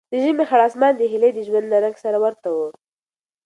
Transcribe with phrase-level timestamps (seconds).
[0.11, 2.57] د ژمي خړ اسمان د هیلې د ژوند له رنګ سره ورته و.